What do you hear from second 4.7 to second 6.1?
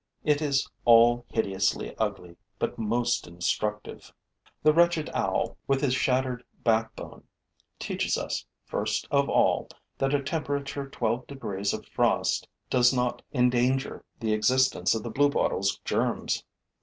wretched owl, with his